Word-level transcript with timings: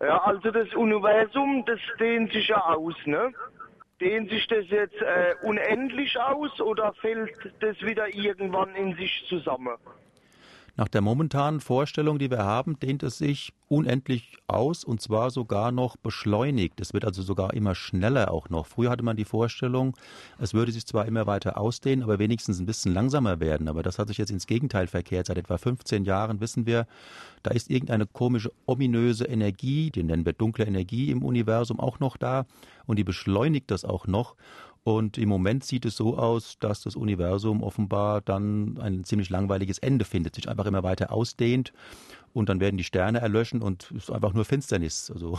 Ja, 0.00 0.18
also 0.24 0.50
das 0.50 0.72
Universum, 0.74 1.64
das 1.66 1.78
dehnt 1.98 2.32
sich 2.32 2.48
ja 2.48 2.64
aus, 2.64 2.94
ne? 3.04 3.32
Dehnt 4.00 4.30
sich 4.30 4.46
das 4.46 4.66
jetzt 4.68 5.00
äh, 5.02 5.34
unendlich 5.42 6.18
aus 6.18 6.58
oder 6.60 6.94
fällt 6.94 7.30
das 7.60 7.78
wieder 7.82 8.08
irgendwann 8.08 8.74
in 8.74 8.96
sich 8.96 9.26
zusammen? 9.28 9.76
Nach 10.76 10.88
der 10.88 11.00
momentanen 11.00 11.60
Vorstellung, 11.60 12.18
die 12.18 12.30
wir 12.30 12.44
haben, 12.44 12.78
dehnt 12.78 13.02
es 13.02 13.18
sich 13.18 13.52
unendlich 13.68 14.36
aus 14.48 14.82
und 14.82 15.00
zwar 15.00 15.30
sogar 15.30 15.70
noch 15.70 15.96
beschleunigt. 15.96 16.80
Es 16.80 16.92
wird 16.92 17.04
also 17.04 17.22
sogar 17.22 17.54
immer 17.54 17.74
schneller 17.74 18.32
auch 18.32 18.48
noch. 18.48 18.66
Früher 18.66 18.90
hatte 18.90 19.04
man 19.04 19.16
die 19.16 19.24
Vorstellung, 19.24 19.96
es 20.38 20.54
würde 20.54 20.72
sich 20.72 20.86
zwar 20.86 21.06
immer 21.06 21.26
weiter 21.26 21.56
ausdehnen, 21.56 22.02
aber 22.02 22.18
wenigstens 22.18 22.58
ein 22.58 22.66
bisschen 22.66 22.92
langsamer 22.92 23.38
werden. 23.38 23.68
Aber 23.68 23.82
das 23.82 23.98
hat 23.98 24.08
sich 24.08 24.18
jetzt 24.18 24.30
ins 24.30 24.46
Gegenteil 24.46 24.88
verkehrt. 24.88 25.26
Seit 25.26 25.38
etwa 25.38 25.56
15 25.56 26.04
Jahren 26.04 26.40
wissen 26.40 26.66
wir, 26.66 26.86
da 27.42 27.52
ist 27.52 27.70
irgendeine 27.70 28.06
komische, 28.06 28.52
ominöse 28.66 29.24
Energie, 29.24 29.90
die 29.90 30.02
nennen 30.02 30.26
wir 30.26 30.32
dunkle 30.32 30.66
Energie 30.66 31.10
im 31.10 31.22
Universum 31.22 31.78
auch 31.78 32.00
noch 32.00 32.16
da 32.16 32.46
und 32.86 32.98
die 32.98 33.04
beschleunigt 33.04 33.70
das 33.70 33.84
auch 33.84 34.06
noch. 34.06 34.34
Und 34.82 35.18
im 35.18 35.28
Moment 35.28 35.64
sieht 35.64 35.84
es 35.84 35.96
so 35.96 36.16
aus, 36.16 36.58
dass 36.58 36.82
das 36.82 36.96
Universum 36.96 37.62
offenbar 37.62 38.22
dann 38.22 38.78
ein 38.78 39.04
ziemlich 39.04 39.28
langweiliges 39.28 39.78
Ende 39.78 40.04
findet, 40.04 40.34
sich 40.34 40.48
einfach 40.48 40.66
immer 40.66 40.82
weiter 40.82 41.12
ausdehnt 41.12 41.72
und 42.32 42.48
dann 42.48 42.60
werden 42.60 42.78
die 42.78 42.84
Sterne 42.84 43.20
erlöschen 43.20 43.60
und 43.60 43.90
es 43.90 44.04
ist 44.04 44.10
einfach 44.10 44.32
nur 44.32 44.44
Finsternis. 44.44 45.10
Also 45.10 45.38